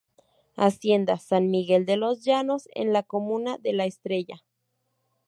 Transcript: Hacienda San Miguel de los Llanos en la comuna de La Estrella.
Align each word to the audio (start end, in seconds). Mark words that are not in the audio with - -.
Hacienda 0.57 1.19
San 1.19 1.51
Miguel 1.51 1.85
de 1.85 1.95
los 1.95 2.23
Llanos 2.25 2.67
en 2.73 2.91
la 2.91 3.03
comuna 3.03 3.59
de 3.59 3.71
La 3.73 3.85
Estrella. 3.85 4.41